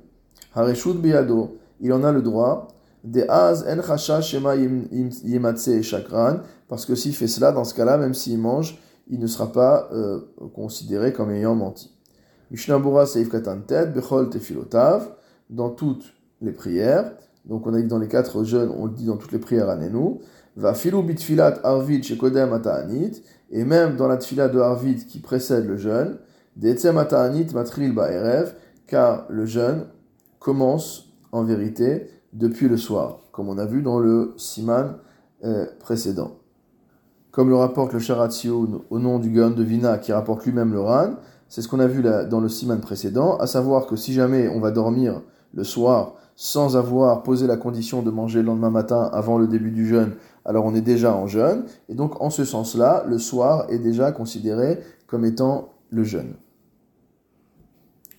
hareshut 0.56 0.96
beyado, 0.96 1.60
il 1.82 1.94
en 1.94 2.04
a 2.04 2.12
le 2.12 2.24
droit, 2.24 2.70
parce 6.68 6.86
que 6.86 6.96
s'il 6.96 7.16
fait 7.16 7.28
cela, 7.28 7.52
dans 7.52 7.64
ce 7.64 7.74
cas-là, 7.74 7.98
même 7.98 8.14
s'il 8.14 8.40
mange, 8.40 8.80
il 9.10 9.20
ne 9.20 9.28
sera 9.28 9.52
pas 9.52 9.90
euh, 9.94 10.20
considéré 10.54 11.14
comme 11.14 11.32
ayant 11.32 11.56
menti. 11.56 11.94
Dans 15.50 15.70
toutes 15.70 16.14
les 16.42 16.52
prières, 16.52 17.12
donc 17.46 17.66
on 17.66 17.74
a 17.74 17.82
dit 17.82 17.88
dans 17.88 18.00
les 18.00 18.08
quatre 18.08 18.44
jeûnes, 18.44 18.72
on 18.78 18.86
le 18.86 18.92
dit 18.92 19.06
dans 19.06 19.18
toutes 19.18 19.32
les 19.32 19.40
prières 19.40 19.70
à 19.70 19.78
Nénou. 19.78 20.20
Va 20.58 20.74
filou 20.74 21.04
bitfilat 21.04 21.60
arvid 21.64 22.04
chez 22.04 22.18
Kodem 22.18 22.52
Ata'anit, 22.52 23.22
et 23.52 23.64
même 23.64 23.96
dans 23.96 24.08
la 24.08 24.18
tfila 24.18 24.50
de 24.50 24.60
Arvid 24.60 25.06
qui 25.06 25.20
précède 25.20 25.66
le 25.66 25.78
jeûne, 25.78 26.18
De'etzem 26.56 26.98
Ata'anit 26.98 27.54
matril 27.54 27.94
ba'erev, 27.94 28.56
car 28.88 29.26
le 29.30 29.46
jeûne 29.46 29.86
commence 30.40 31.14
en 31.32 31.44
vérité 31.44 32.10
depuis 32.38 32.68
le 32.68 32.78
soir, 32.78 33.20
comme 33.32 33.50
on 33.50 33.58
a 33.58 33.66
vu 33.66 33.82
dans 33.82 34.00
le 34.00 34.34
Siman 34.38 34.98
euh, 35.44 35.66
précédent. 35.80 36.38
Comme 37.32 37.50
le 37.50 37.56
rapporte 37.56 37.94
le 37.94 38.00
Sharatio 38.00 38.86
au 38.90 39.00
nom 39.00 39.20
du 39.20 39.32
Gaon 39.32 39.52
de 39.52 39.64
Vina 39.64 39.98
qui 39.98 40.12
rapporte 40.12 40.46
lui-même 40.46 40.72
le 40.72 40.82
Ran, 40.82 41.16
c'est 41.50 41.62
ce 41.62 41.68
qu'on 41.68 41.80
a 41.80 41.88
vu 41.88 42.02
dans 42.02 42.40
le 42.40 42.50
Siman 42.50 42.80
précédent, 42.80 43.38
à 43.38 43.48
savoir 43.48 43.86
que 43.86 43.96
si 43.96 44.14
jamais 44.14 44.48
on 44.50 44.60
va 44.60 44.72
dormir 44.72 45.22
le 45.54 45.64
soir 45.64 46.14
sans 46.36 46.78
avoir 46.78 47.24
posé 47.24 47.48
la 47.48 47.58
condition 47.58 48.04
de 48.04 48.12
manger 48.12 48.40
le 48.42 48.46
lendemain 48.46 48.70
matin 48.70 49.10
avant 49.12 49.40
le 49.40 49.48
début 49.48 49.72
du 49.72 49.88
jeûne, 49.88 50.14
alors 50.46 50.66
on 50.66 50.76
est 50.76 50.82
déjà 50.82 51.16
en 51.16 51.26
jeûne, 51.26 51.64
et 51.90 51.96
donc 51.96 52.22
en 52.22 52.30
ce 52.30 52.46
sens-là, 52.46 53.04
le 53.08 53.18
soir 53.18 53.66
est 53.70 53.80
déjà 53.80 54.12
considéré 54.12 54.80
comme 55.08 55.26
étant 55.26 55.70
le 55.90 56.04
jeûne. 56.04 56.36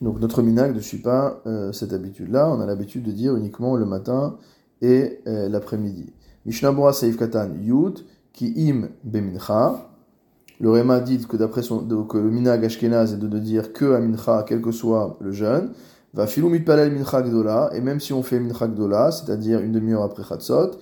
Donc 0.00 0.20
notre 0.20 0.42
minag 0.42 0.74
ne 0.74 0.80
suit 0.80 1.02
pas 1.02 1.40
euh, 1.46 1.72
cette 1.72 1.92
habitude-là, 1.92 2.48
on 2.48 2.60
a 2.60 2.66
l'habitude 2.66 3.02
de 3.02 3.12
dire 3.12 3.34
uniquement 3.36 3.76
le 3.76 3.84
matin 3.84 4.36
et 4.80 5.20
euh, 5.26 5.48
l'après-midi. 5.48 6.12
Mishnah 6.46 6.72
Saif 6.92 7.16
Katan 7.16 7.50
Yud, 7.60 8.04
ki 8.32 8.54
im 8.56 8.88
bemincha. 9.02 9.90
Le 10.60 10.70
Réma 10.70 11.00
dit 11.00 11.18
que 11.26 11.36
d'après 11.36 11.62
son, 11.62 11.86
que 12.06 12.18
le 12.18 12.30
minag 12.30 12.64
ashkenaz 12.64 13.12
est 13.12 13.16
de, 13.16 13.38
dire 13.38 13.72
que 13.72 13.94
à 13.94 14.00
mincha, 14.00 14.44
quel 14.46 14.60
que 14.60 14.72
soit 14.72 15.16
le 15.20 15.32
jeûne, 15.32 15.70
va 16.14 16.26
filou 16.26 16.48
mitpalel 16.48 16.92
mincha 16.92 17.22
gdola, 17.22 17.70
et 17.74 17.80
même 17.80 18.00
si 18.00 18.12
on 18.12 18.22
fait 18.22 18.40
mincha 18.40 18.66
gdola, 18.68 19.10
c'est-à-dire 19.10 19.60
une 19.60 19.72
demi-heure 19.72 20.02
après 20.02 20.24
chatzot, 20.24 20.72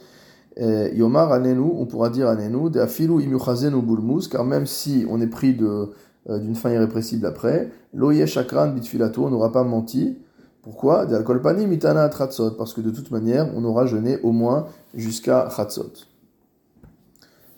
eh, 0.56 0.94
yomar 0.94 1.32
anenu, 1.32 1.70
on 1.75 1.85
pourra 1.87 2.08
dire 2.08 2.28
anenu, 2.28 2.70
de 2.70 2.80
afilu 2.80 3.23
im 3.23 3.80
bulmus, 3.80 4.28
car 4.28 4.44
même 4.44 4.66
si 4.66 5.06
on 5.11 5.20
est 5.20 5.26
pris 5.26 5.54
de 5.54 5.66
euh, 5.66 5.87
d'une 6.28 6.54
faim 6.54 6.71
irrépressible 6.71 7.26
après, 7.26 7.71
loye 7.95 8.26
chakran 8.26 8.68
bitfilato, 8.68 9.25
on 9.25 9.30
n'aura 9.30 9.52
pas 9.52 9.62
menti. 9.62 10.18
Pourquoi? 10.62 11.06
De 11.06 11.66
mitana 11.66 12.09
tratzot, 12.09 12.52
parce 12.52 12.75
que 12.75 12.80
de 12.80 12.90
toute 12.90 13.12
manière, 13.12 13.49
on 13.54 13.64
aura 13.64 13.87
jeûné 13.87 14.18
au 14.23 14.33
moins 14.33 14.66
jusqu'à 14.95 15.49
chatzot. 15.49 15.92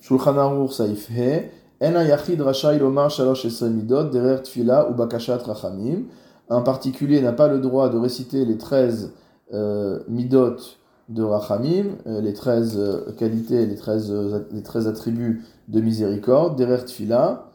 Shulchan 0.03 0.37
Aruch 0.37 0.73
saif 0.73 1.09
he, 1.11 1.51
ena 1.81 2.05
yachid 2.05 2.41
rachai 2.41 2.79
lomar 2.79 3.11
shalosh 3.11 3.63
midot 3.63 4.05
derer 4.05 4.43
tfila 4.43 4.91
ou 4.91 4.95
bakashat 4.95 5.39
rachamim. 5.39 6.05
Un 6.51 6.63
particulier 6.63 7.21
n'a 7.21 7.33
pas 7.33 7.49
le 7.49 7.59
droit 7.59 7.89
de 7.89 7.99
réciter 7.99 8.45
les 8.45 8.59
13 8.59 9.13
euh, 9.55 10.01
midot 10.09 10.57
de 11.09 11.23
rachamim, 11.23 11.97
euh, 12.07 12.21
les 12.21 12.35
13 12.35 12.75
euh, 12.77 13.13
qualités, 13.13 13.67
les 13.67 13.77
13, 13.77 14.11
euh, 14.11 14.41
les 14.53 14.63
13 14.63 14.89
attributs 14.89 15.43
de 15.69 15.81
miséricorde, 15.81 16.59
derer 16.59 16.85
tfila, 16.85 17.48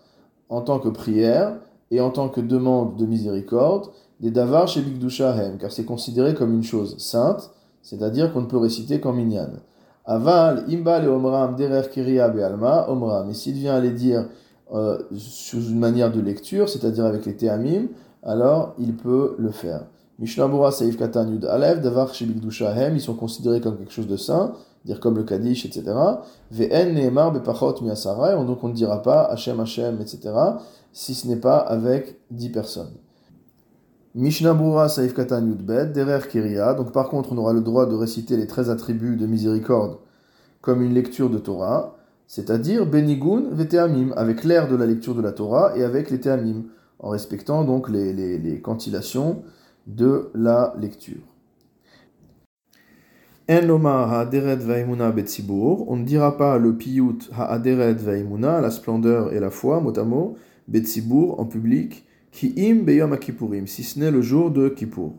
en 0.54 0.62
tant 0.62 0.80
que 0.80 0.90
prière 0.90 1.56
et 1.90 2.00
en 2.00 2.12
tant 2.12 2.30
que 2.30 2.40
demande 2.40 2.96
de 2.96 3.06
miséricorde, 3.06 3.90
des 4.20 4.32
davar 4.32 4.68
chez 4.68 4.82
Bigdushahem, 4.82 5.58
car 5.58 5.72
c'est 5.72 5.84
considéré 5.84 6.36
comme 6.36 6.54
une 6.54 6.64
chose 6.64 6.98
sainte, 7.00 7.50
c'est-à-dire 7.82 8.32
qu'on 8.32 8.42
ne 8.42 8.46
peut 8.46 8.58
réciter 8.58 9.00
qu'en 9.00 9.14
minyan. 9.14 9.50
Aval, 10.06 10.66
imbal 10.70 11.06
et 11.06 11.08
omram, 11.08 11.56
derer 11.56 11.90
kiria 11.90 12.30
be'alma, 12.30 12.90
omram. 12.90 13.30
Et 13.30 13.34
s'il 13.34 13.56
vient 13.56 13.74
à 13.74 13.80
les 13.80 13.92
dire 13.92 14.28
euh, 14.74 15.00
sous 15.18 15.70
une 15.70 15.80
manière 15.80 16.12
de 16.12 16.22
lecture, 16.22 16.70
c'est-à-dire 16.70 17.06
avec 17.06 17.26
les 17.26 17.36
théamim, 17.36 17.88
alors 18.22 18.76
il 18.80 18.96
peut 18.96 19.36
le 19.40 19.50
faire. 19.50 19.86
Mishnah 20.20 20.72
Saif 20.72 20.98
Katan 20.98 21.30
Yud 21.30 21.46
Alev, 21.46 21.82
Davar 21.82 22.14
chez 22.14 22.26
Bigdushahem, 22.26 22.96
ils 22.96 23.02
sont 23.02 23.16
considérés 23.16 23.60
comme 23.60 23.78
quelque 23.78 23.92
chose 23.92 24.08
de 24.08 24.18
saint, 24.18 24.54
dire 24.86 25.00
comme 25.00 25.16
le 25.16 25.24
Kaddish, 25.24 25.66
etc. 25.66 25.84
Ve'en 26.52 26.94
ne'emar 26.94 27.32
bepachot 27.32 27.74
donc 27.74 28.64
on 28.64 28.68
ne 28.70 28.74
dira 28.74 29.02
pas 29.02 29.24
Hachem 29.24 29.60
Hachem, 29.60 30.02
etc. 30.02 30.34
si 30.92 31.14
ce 31.14 31.28
n'est 31.28 31.38
pas 31.38 31.58
avec 31.58 32.20
dix 32.32 32.50
personnes. 32.50 32.94
Mishnah 34.16 34.54
Bura 34.54 34.90
Saif 34.90 35.16
Katan 35.16 35.42
Derer 35.42 36.28
Kiria, 36.30 36.76
donc 36.76 36.92
par 36.92 37.10
contre 37.10 37.34
on 37.34 37.38
aura 37.38 37.52
le 37.52 37.62
droit 37.62 37.88
de 37.88 37.96
réciter 37.96 38.38
les 38.38 38.46
13 38.46 38.70
attributs 38.70 39.16
de 39.16 39.26
miséricorde 39.26 39.98
comme 40.62 40.82
une 40.82 40.94
lecture 40.94 41.30
de 41.30 41.40
Torah, 41.40 41.98
c'est-à-dire 42.28 42.86
Benigun 42.86 43.44
Veteamim, 43.52 44.14
avec 44.16 44.44
l'air 44.44 44.70
de 44.70 44.76
la 44.76 44.86
lecture 44.86 45.16
de 45.16 45.22
la 45.22 45.32
Torah 45.32 45.76
et 45.76 45.84
avec 45.84 46.10
les 46.10 46.20
Teamim, 46.20 46.64
en 47.00 47.10
respectant 47.10 47.64
donc 47.64 47.90
les, 47.90 48.14
les, 48.14 48.38
les 48.38 48.62
cantilations 48.62 49.42
de 49.88 50.30
la 50.34 50.74
lecture. 50.80 51.22
En 53.33 53.33
lomar 53.33 53.33
ha'aderet 53.33 53.33
vaimuna 53.33 53.33
betzibur, 53.33 53.33
on 53.50 53.56
ne 55.98 56.04
dira 56.04 56.38
pas 56.38 56.58
le 56.58 56.78
piyut 56.78 57.30
ha'aderet 57.38 57.96
vaimuna, 57.96 58.62
la 58.62 58.72
splendeur 58.72 59.34
et 59.34 59.40
la 59.40 59.50
foi, 59.50 59.82
mot 59.82 59.94
à 59.98 60.04
en 60.04 61.46
public, 61.46 62.06
ki 62.32 62.54
im 62.58 62.84
beyom 62.86 63.18
kippurim, 63.18 63.68
si 63.68 63.84
ce 63.84 64.00
n'est 64.00 64.12
le 64.12 64.22
jour 64.22 64.50
de 64.50 64.70
Kippour. 64.70 65.14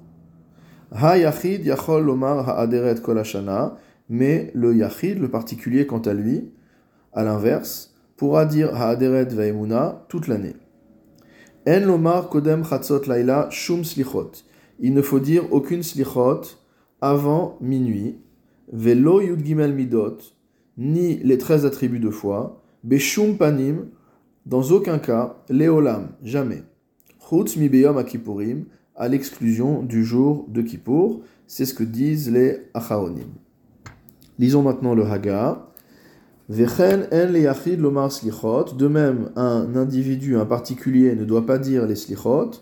Ha-yachid 0.92 1.64
yachol 1.66 2.04
lomar 2.04 2.48
ha'aderet 2.48 3.02
kol 3.02 3.22
mais 4.08 4.50
le 4.54 4.74
yachid, 4.74 5.18
le 5.18 5.28
particulier 5.28 5.86
quant 5.86 6.00
à 6.00 6.14
lui, 6.14 6.50
à 7.12 7.24
l'inverse, 7.24 7.94
pourra 8.16 8.46
dire 8.46 8.74
ha'aderet 8.74 9.26
vaimuna 9.26 10.04
toute 10.08 10.28
l'année. 10.28 10.56
En 11.68 11.80
lomar 11.80 12.30
kodem 12.30 12.64
chatzot 12.64 13.02
laila 13.06 13.48
shum 13.50 13.84
slichot. 13.84 14.32
Il 14.80 14.94
ne 14.94 15.02
faut 15.02 15.20
dire 15.20 15.44
aucune 15.52 15.82
slichot, 15.82 16.42
avant 17.04 17.58
minuit, 17.60 18.16
velo 18.72 19.20
yud 19.20 19.44
gimel 19.44 19.74
midot, 19.74 20.16
ni 20.78 21.18
les 21.18 21.36
13 21.36 21.66
attributs 21.66 22.00
de 22.00 22.08
foi, 22.08 22.62
beshum 22.82 23.36
panim, 23.36 23.88
dans 24.46 24.72
aucun 24.72 24.98
cas, 24.98 25.36
leolam, 25.50 26.08
jamais. 26.22 26.62
Chutz 27.20 27.58
mi 27.58 27.68
beyom 27.68 27.98
akipurim, 27.98 28.64
à 28.96 29.08
l'exclusion 29.08 29.82
du 29.82 30.02
jour 30.02 30.46
de 30.48 30.62
Kippour, 30.62 31.20
c'est 31.46 31.66
ce 31.66 31.74
que 31.74 31.84
disent 31.84 32.30
les 32.30 32.70
acharonim. 32.72 33.28
Lisons 34.38 34.62
maintenant 34.62 34.94
le 34.94 35.04
Haga. 35.04 35.66
Vechen 36.48 37.06
en 37.12 37.32
le 37.32 37.76
lomar 37.76 38.12
slichot. 38.12 38.74
De 38.78 38.86
même, 38.86 39.30
un 39.36 39.76
individu, 39.76 40.36
un 40.36 40.46
particulier, 40.46 41.14
ne 41.14 41.24
doit 41.24 41.44
pas 41.44 41.58
dire 41.58 41.86
les 41.86 41.96
slichot, 41.96 42.52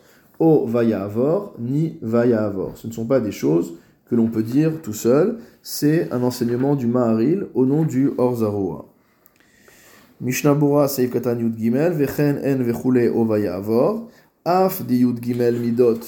o 0.40 0.66
vaya 0.66 1.04
avor, 1.04 1.54
ni 1.60 1.98
vaya 2.02 2.44
avor. 2.44 2.76
Ce 2.76 2.88
ne 2.88 2.92
sont 2.92 3.06
pas 3.06 3.20
des 3.20 3.32
choses 3.32 3.74
que 4.12 4.16
l'on 4.16 4.28
peut 4.28 4.42
dire 4.42 4.72
tout 4.82 4.92
seul, 4.92 5.38
c'est 5.62 6.12
un 6.12 6.22
enseignement 6.22 6.76
du 6.76 6.86
Maharil 6.86 7.46
au 7.54 7.64
nom 7.64 7.82
du 7.82 8.10
Orzaroa. 8.18 8.84
Mishnah 10.20 10.52
Bura 10.52 10.86
Seif 10.86 11.10
Katan 11.10 11.38
Yud 11.38 11.56
Gimel, 11.56 11.94
Vechen 11.94 12.38
En 12.44 12.62
Vechule 12.62 13.08
Ovaya 13.08 13.56
Avor, 13.56 14.10
Af 14.44 14.82
di 14.82 14.98
Yud 14.98 15.22
Gimel 15.22 15.58
Midot, 15.58 16.00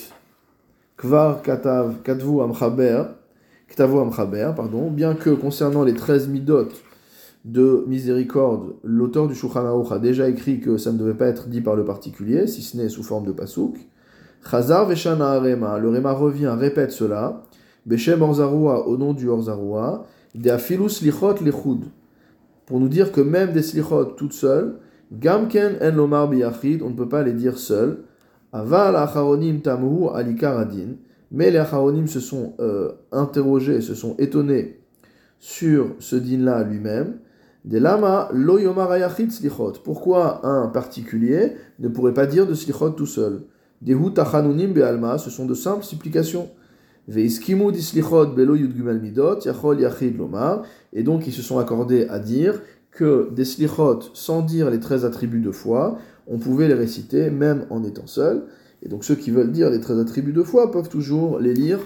Kvar 0.99 1.40
Katav 1.40 2.02
Katvu 2.02 2.42
Amchaber, 2.42 3.04
Ktavu 3.68 3.99
Amchaber, 4.00 4.52
pardon, 4.54 4.90
bien 4.90 5.14
que 5.14 5.30
concernant 5.30 5.82
les 5.82 5.94
13 5.94 6.28
Midot 6.28 6.68
de 7.46 7.87
miséricorde, 7.88 8.75
l'auteur 8.84 9.28
du 9.28 9.34
Shulchan 9.34 9.82
a 9.90 9.99
déjà 9.99 10.28
écrit 10.28 10.61
que 10.61 10.76
ça 10.76 10.92
ne 10.92 10.99
devait 10.99 11.14
pas 11.14 11.28
être 11.28 11.49
dit 11.49 11.62
par 11.62 11.75
le 11.75 11.87
particulier, 11.87 12.49
si 12.49 12.61
ce 12.61 12.76
n'est 12.76 12.90
sous 12.90 13.02
forme 13.02 13.25
de 13.25 13.32
pasouk. 13.32 13.78
Chazar 14.46 14.84
Veshana 14.84 15.30
Arema, 15.30 15.78
le 15.78 15.88
Rema 15.88 16.12
revient, 16.12 16.54
répète 16.54 16.92
cela, 16.92 17.44
Beshem 17.87 18.23
Orzaroua, 18.23 18.87
au 18.87 18.97
nom 18.97 19.12
du 19.12 19.29
Orzaroua, 19.29 20.07
de 20.35 20.50
Afilus 20.50 21.03
Lichot 21.03 21.35
Lechud, 21.45 21.85
pour 22.67 22.81
nous 22.81 22.88
dire 22.88 23.12
que 23.12 23.21
même 23.21 23.53
des 23.53 23.62
Slichot 23.62 24.05
toutes 24.17 24.33
seules, 24.33 24.76
Gamken 25.12 25.76
En 25.83 25.95
Lomar 25.95 26.29
Biyachid, 26.29 26.83
on 26.83 26.91
ne 26.91 26.97
peut 26.97 27.09
pas 27.09 27.23
les 27.23 27.33
dire 27.33 27.59
seuls, 27.59 27.99
Aval 28.53 28.97
Acharonim 28.97 29.61
Tamhu 29.61 30.09
Alikaradin, 30.14 30.97
mais 31.31 31.50
les 31.50 31.59
Acharonim 31.59 32.07
se 32.07 32.21
sont 32.21 32.55
euh, 32.61 32.93
interrogés, 33.12 33.81
se 33.81 33.95
sont 33.95 34.14
étonnés 34.19 34.81
sur 35.38 35.95
ce 35.99 36.17
din-là 36.17 36.64
lui-même, 36.64 37.19
de 37.64 37.79
lama 37.79 38.29
lo 38.33 38.59
slichot. 38.59 39.73
Pourquoi 39.85 40.47
un 40.47 40.69
particulier 40.69 41.53
ne 41.79 41.88
pourrait 41.88 42.14
pas 42.14 42.26
dire 42.26 42.47
de 42.47 42.55
slichot 42.55 42.91
tout 42.91 43.07
seul? 43.07 43.43
Des 43.83 43.97
tachanunim 44.14 44.73
be'alma, 44.73 45.19
ce 45.19 45.29
sont 45.29 45.45
de 45.45 45.55
simples 45.55 45.85
supplications. 45.85 46.49
Et 47.06 47.28
donc 51.02 51.26
ils 51.26 51.32
se 51.32 51.42
sont 51.42 51.58
accordés 51.58 52.06
à 52.08 52.18
dire 52.18 52.62
que 52.90 53.28
des 53.34 53.44
slichot, 53.44 54.00
sans 54.14 54.40
dire 54.42 54.70
les 54.70 54.80
13 54.80 55.04
attributs 55.04 55.40
de 55.40 55.50
foi, 55.50 55.99
on 56.26 56.38
pouvait 56.38 56.68
les 56.68 56.75
réciter 56.75 57.28
même 57.30 57.66
en 57.68 57.84
étant 57.84 58.06
seul. 58.06 58.44
Et 58.82 58.88
donc 58.88 59.04
ceux 59.04 59.16
qui 59.16 59.30
veulent 59.30 59.52
dire 59.52 59.68
les 59.70 59.80
13 59.80 59.99
attributs 59.99 60.32
de 60.32 60.42
foi 60.42 60.70
peuvent 60.70 60.88
toujours 60.88 61.38
les 61.38 61.52
lire 61.52 61.80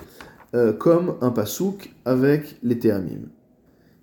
euh, 0.54 0.72
comme 0.72 1.14
un 1.20 1.30
pasouk 1.30 1.92
avec 2.04 2.56
les 2.62 2.78
théamim. 2.78 3.28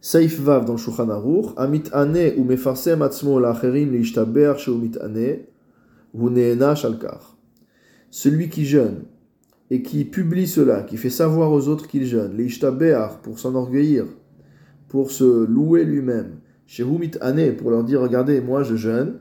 Saif 0.01 0.39
Vav 0.39 0.65
dans 0.65 0.73
le 0.73 0.77
Shulchan 0.77 1.09
Aruch, 1.09 1.53
Amit 1.57 1.89
ane 1.93 2.33
ou 2.37 2.43
mefarsem 2.43 3.01
atzmo 3.01 3.39
l'acherim 3.39 3.91
leishtaber 3.91 4.53
sheu 4.57 4.75
mit 4.75 4.97
ane, 5.01 5.45
hu 6.13 6.29
shalkar. 6.75 7.37
Celui 8.11 8.49
qui 8.49 8.65
jeûne 8.65 9.05
et 9.69 9.81
qui 9.81 10.05
publie 10.05 10.47
cela, 10.47 10.83
qui 10.83 10.97
fait 10.97 11.09
savoir 11.09 11.51
aux 11.51 11.67
autres 11.67 11.87
qu'il 11.87 12.05
jeûne, 12.05 12.37
les 12.37 12.49
pour 13.23 13.39
s'enorgueillir, 13.39 14.05
pour 14.87 15.11
se 15.11 15.45
louer 15.45 15.83
lui-même, 15.83 16.39
chez 16.67 16.83
Humit 16.83 17.11
Ane, 17.21 17.55
pour 17.55 17.71
leur 17.71 17.83
dire 17.83 18.01
regardez, 18.01 18.41
moi 18.41 18.63
je 18.63 18.75
jeûne, 18.75 19.19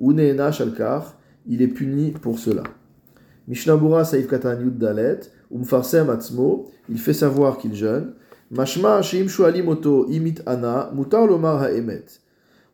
Uneena 0.00 0.52
Shalkar, 0.52 1.18
il 1.46 1.62
est 1.62 1.68
puni 1.68 2.10
pour 2.10 2.38
cela. 2.38 2.64
Mishnabura 3.48 4.04
Saif 4.04 4.26
Katan 4.28 4.60
Yud 4.60 4.78
Dalet, 4.78 5.20
Umfarsem 5.54 6.10
Atzmo, 6.10 6.70
il 6.88 6.98
fait 6.98 7.14
savoir 7.14 7.58
qu'il 7.58 7.74
jeûne, 7.74 8.12
Mashma 8.50 9.02
sheim 9.02 9.28
shualim 9.28 9.68
oto 9.68 10.06
imit 10.08 10.40
ana 10.46 10.90
mutar 10.94 11.26
lomar 11.26 11.64
haemet. 11.64 12.20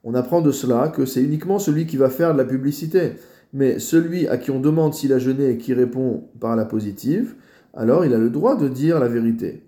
On 0.04 0.14
apprend 0.14 0.42
de 0.42 0.50
cela 0.50 0.88
que 0.88 1.06
c'est 1.06 1.22
uniquement 1.22 1.58
celui 1.58 1.86
qui 1.86 1.96
va 1.96 2.10
faire 2.10 2.34
de 2.34 2.38
la 2.38 2.44
publicité. 2.44 3.12
Mais 3.52 3.78
celui 3.78 4.26
à 4.28 4.38
qui 4.38 4.50
on 4.50 4.60
demande 4.60 4.94
s'il 4.94 5.12
a 5.12 5.18
jeûné 5.18 5.50
et 5.50 5.58
qui 5.58 5.74
répond 5.74 6.24
par 6.40 6.56
la 6.56 6.64
positive, 6.64 7.34
alors 7.74 8.04
il 8.04 8.14
a 8.14 8.18
le 8.18 8.30
droit 8.30 8.56
de 8.56 8.68
dire 8.68 8.98
la 8.98 9.08
vérité. 9.08 9.64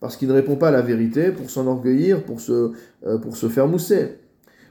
Parce 0.00 0.16
qu'il 0.16 0.28
ne 0.28 0.32
répond 0.32 0.56
pas 0.56 0.68
à 0.68 0.70
la 0.70 0.82
vérité 0.82 1.30
pour 1.30 1.50
s'enorgueillir, 1.50 2.24
pour 2.24 2.40
se, 2.40 2.72
euh, 3.06 3.18
pour 3.18 3.36
se 3.36 3.48
faire 3.48 3.66
mousser. 3.66 4.18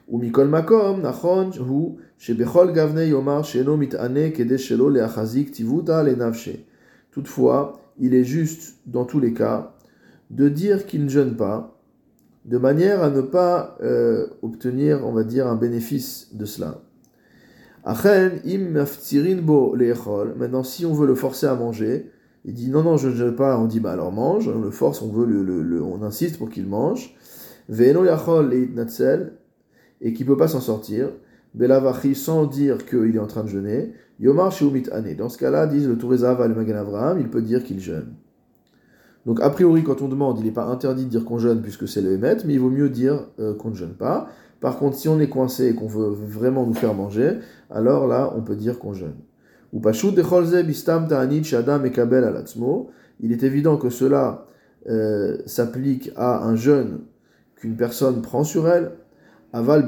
Ou 0.08 0.18
mikol 0.18 0.48
makom, 0.48 1.02
nachon, 1.02 1.50
hu, 1.52 2.00
shebechol 2.18 2.72
gavne 2.72 3.06
yomar 3.06 3.44
sheno 3.44 3.76
mitane 3.76 4.32
kede 4.32 4.58
shelo 4.58 4.90
leachazik 4.90 5.52
tivuta 5.52 6.02
lenavshe. 6.02 6.66
Toutefois, 7.12 7.80
il 7.98 8.14
est 8.14 8.24
juste, 8.24 8.78
dans 8.86 9.04
tous 9.04 9.20
les 9.20 9.32
cas, 9.32 9.76
de 10.30 10.48
dire 10.48 10.86
qu'il 10.86 11.04
ne 11.04 11.08
jeûne 11.08 11.36
pas, 11.36 11.79
de 12.44 12.58
manière 12.58 13.02
à 13.02 13.10
ne 13.10 13.20
pas 13.20 13.76
euh, 13.82 14.26
obtenir, 14.42 15.06
on 15.06 15.12
va 15.12 15.24
dire, 15.24 15.46
un 15.46 15.56
bénéfice 15.56 16.34
de 16.34 16.44
cela. 16.44 16.82
Maintenant, 20.36 20.62
si 20.62 20.86
on 20.86 20.92
veut 20.92 21.06
le 21.06 21.14
forcer 21.14 21.46
à 21.46 21.54
manger, 21.54 22.10
il 22.44 22.54
dit 22.54 22.70
non, 22.70 22.82
non, 22.82 22.96
je 22.96 23.08
ne 23.08 23.14
jeûne 23.14 23.36
pas. 23.36 23.58
On 23.58 23.66
dit 23.66 23.80
bah 23.80 23.92
alors 23.92 24.12
mange. 24.12 24.48
On 24.48 24.60
le 24.60 24.70
force, 24.70 25.02
on 25.02 25.08
veut 25.08 25.26
le, 25.26 25.82
on 25.82 26.02
insiste 26.02 26.38
pour 26.38 26.50
qu'il 26.50 26.66
mange. 26.66 27.14
Et 30.02 30.12
qui 30.14 30.24
peut 30.24 30.36
pas 30.36 30.48
s'en 30.48 30.60
sortir. 30.60 31.10
Belavachi 31.54 32.14
sans 32.14 32.46
dire 32.46 32.84
qu'il 32.86 33.16
est 33.16 33.20
en 33.20 33.26
train 33.26 33.44
de 33.44 33.48
jeûner. 33.48 33.92
Yomar 34.18 34.52
sheumit 34.52 34.88
ane. 34.92 35.14
Dans 35.14 35.28
ce 35.28 35.38
cas-là, 35.38 35.66
disent 35.66 35.88
le 35.88 35.98
Tourezav 35.98 36.46
le 36.46 36.54
Magan 36.54 36.76
Avraham, 36.76 37.18
il 37.18 37.28
peut 37.28 37.42
dire 37.42 37.64
qu'il 37.64 37.80
jeûne. 37.80 38.14
Donc 39.26 39.40
a 39.40 39.50
priori, 39.50 39.82
quand 39.82 40.02
on 40.02 40.08
demande, 40.08 40.38
il 40.38 40.44
n'est 40.44 40.50
pas 40.50 40.64
interdit 40.64 41.04
de 41.04 41.10
dire 41.10 41.24
qu'on 41.24 41.38
jeûne 41.38 41.60
puisque 41.60 41.86
c'est 41.86 42.00
le 42.00 42.12
Hémet, 42.12 42.38
mais 42.46 42.54
il 42.54 42.60
vaut 42.60 42.70
mieux 42.70 42.88
dire 42.88 43.26
euh, 43.38 43.54
qu'on 43.54 43.70
ne 43.70 43.74
jeûne 43.74 43.94
pas. 43.94 44.28
Par 44.60 44.78
contre, 44.78 44.96
si 44.96 45.08
on 45.08 45.20
est 45.20 45.28
coincé 45.28 45.68
et 45.68 45.74
qu'on 45.74 45.86
veut 45.86 46.08
vraiment 46.08 46.66
nous 46.66 46.74
faire 46.74 46.94
manger, 46.94 47.38
alors 47.70 48.06
là, 48.06 48.32
on 48.36 48.42
peut 48.42 48.56
dire 48.56 48.78
qu'on 48.78 48.92
jeûne. 48.92 49.16
Ou 49.72 49.80
il 53.22 53.32
est 53.32 53.42
évident 53.42 53.76
que 53.76 53.90
cela 53.90 54.46
euh, 54.88 55.38
s'applique 55.46 56.10
à 56.16 56.44
un 56.44 56.56
jeûne 56.56 57.00
qu'une 57.56 57.76
personne 57.76 58.22
prend 58.22 58.44
sur 58.44 58.68
elle. 58.68 58.92
Aval 59.52 59.84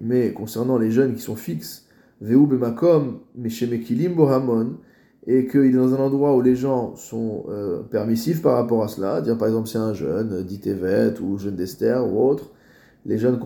mais 0.00 0.32
concernant 0.32 0.78
les 0.78 0.90
jeunes 0.90 1.14
qui 1.14 1.22
sont 1.22 1.36
fixes, 1.36 1.86
veu 2.20 2.36
et 5.26 5.46
qu'il 5.46 5.64
est 5.64 5.70
dans 5.70 5.94
un 5.94 5.98
endroit 5.98 6.34
où 6.36 6.40
les 6.40 6.56
gens 6.56 6.94
sont 6.96 7.44
euh, 7.48 7.82
permissifs 7.82 8.40
par 8.40 8.54
rapport 8.54 8.82
à 8.82 8.88
cela, 8.88 9.20
dire 9.20 9.36
par 9.36 9.48
exemple 9.48 9.68
c'est 9.68 9.78
un 9.78 9.92
jeune, 9.92 10.42
dit 10.44 10.60
Tevet 10.60 11.20
ou 11.20 11.38
jeune 11.38 11.56
d'Esther 11.56 12.06
ou 12.06 12.26
autre, 12.26 12.50
les, 13.04 13.18
gens 13.18 13.36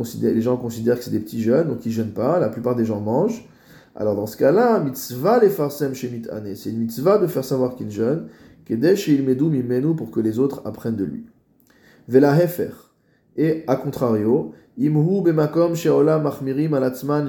considèrent 0.57 0.99
que 0.99 1.05
c'est 1.05 1.11
des 1.11 1.21
petits 1.21 1.43
jeunes, 1.43 1.69
donc 1.69 1.85
ils 1.87 1.91
ne 1.91 1.95
jeûnent 1.95 2.13
pas, 2.13 2.39
la 2.39 2.49
plupart 2.49 2.75
des 2.75 2.85
gens 2.85 3.01
mangent. 3.01 3.49
Alors 3.95 4.17
dans 4.17 4.27
ce 4.27 4.37
cas-là, 4.37 4.81
mitzvah 4.81 5.41
les 5.41 5.51
farsem 5.51 5.95
shemit 5.95 6.23
c'est 6.55 6.71
une 6.71 6.79
mitzvah 6.79 7.19
de 7.19 7.27
faire 7.27 7.45
savoir 7.45 7.77
qu'il 7.77 7.91
jeûne, 7.91 8.29
kedesh 8.65 9.09
il 9.09 9.23
medou 9.23 9.49
mimenu 9.49 9.95
pour 9.95 10.11
que 10.11 10.21
les 10.21 10.39
autres 10.39 10.63
apprennent 10.65 10.97
de 10.97 11.05
lui. 11.05 11.27
Vela 12.09 12.35
hefer. 12.43 12.93
Et 13.37 13.65
à 13.67 13.77
contrario, 13.77 14.53
imhu 14.79 15.23
bemakom 15.23 15.75
alatzman 15.75 17.29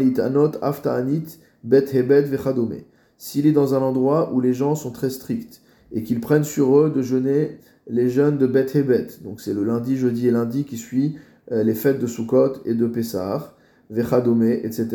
aftaanit 0.61 1.39
bet 1.63 1.85
hebet 1.93 2.23
vechadome 2.23 2.83
s'il 3.23 3.47
est 3.47 3.53
dans 3.53 3.73
un 3.73 3.81
endroit 3.81 4.33
où 4.33 4.41
les 4.41 4.53
gens 4.53 4.75
sont 4.75 4.91
très 4.91 5.09
stricts 5.09 5.61
et 5.93 6.03
qu'ils 6.03 6.19
prennent 6.19 6.43
sur 6.43 6.77
eux 6.77 6.91
de 6.93 7.01
jeûner 7.01 7.57
les 7.87 8.09
jeûnes 8.09 8.37
de 8.37 8.45
Beth 8.45 8.75
Hebet, 8.75 9.07
donc 9.23 9.39
c'est 9.39 9.53
le 9.53 9.63
lundi, 9.63 9.95
jeudi 9.95 10.27
et 10.27 10.31
lundi 10.31 10.65
qui 10.65 10.75
suit 10.75 11.15
euh, 11.53 11.63
les 11.63 11.73
fêtes 11.73 12.01
de 12.01 12.05
Sukkot 12.05 12.55
et 12.65 12.73
de 12.73 12.85
Pessah, 12.85 13.55
Vechadome, 13.89 14.43
etc. 14.43 14.89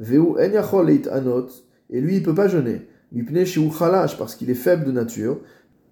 Veu 0.00 0.22
en 0.22 0.36
anot, 1.10 1.48
et 1.90 2.00
lui 2.00 2.16
il 2.16 2.22
peut 2.22 2.34
pas 2.34 2.48
jeûner. 2.48 2.88
Mipne 3.12 3.44
khalash, 3.44 4.16
parce 4.16 4.34
qu'il 4.34 4.48
est 4.48 4.54
faible 4.54 4.86
de 4.86 4.92
nature. 4.92 5.38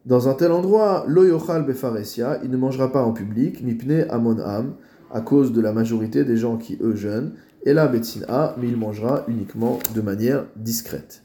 Dans 0.06 0.30
un 0.30 0.34
tel 0.34 0.52
endroit, 0.52 1.04
lo 1.08 1.26
yochal 1.26 1.66
befaresia, 1.66 2.40
il 2.42 2.50
ne 2.50 2.56
mangera 2.56 2.90
pas 2.90 3.02
en 3.02 3.12
public, 3.12 3.62
mipne 3.62 4.06
amon 4.08 4.38
am, 4.38 4.76
à 5.12 5.20
cause 5.20 5.52
de 5.52 5.60
la 5.60 5.74
majorité 5.74 6.24
des 6.24 6.38
gens 6.38 6.56
qui 6.56 6.78
eux 6.80 6.96
jeûnent, 6.96 7.32
et 7.66 7.74
la 7.74 7.86
betzina, 7.86 8.56
mais 8.58 8.68
il 8.68 8.78
mangera 8.78 9.24
uniquement 9.28 9.78
de 9.94 10.00
manière 10.00 10.46
discrète. 10.56 11.22